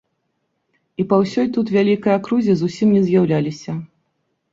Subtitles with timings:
[1.01, 3.71] І па ўсёй тут вялікай акрузе зусім не з'яўляліся.